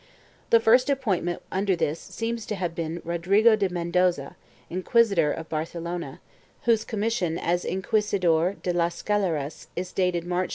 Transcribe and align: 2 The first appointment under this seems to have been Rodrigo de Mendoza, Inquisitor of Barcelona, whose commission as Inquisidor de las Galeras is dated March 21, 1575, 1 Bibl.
2 0.49 0.57
The 0.57 0.59
first 0.59 0.89
appointment 0.89 1.43
under 1.51 1.75
this 1.75 1.99
seems 1.99 2.47
to 2.47 2.55
have 2.55 2.73
been 2.73 3.03
Rodrigo 3.05 3.55
de 3.55 3.69
Mendoza, 3.69 4.35
Inquisitor 4.67 5.31
of 5.31 5.47
Barcelona, 5.47 6.19
whose 6.63 6.83
commission 6.83 7.37
as 7.37 7.63
Inquisidor 7.63 8.55
de 8.63 8.73
las 8.73 9.03
Galeras 9.03 9.67
is 9.75 9.91
dated 9.93 9.99
March 9.99 9.99
21, 9.99 10.07
1575, 10.07 10.31
1 10.31 10.47
Bibl. 10.47 10.49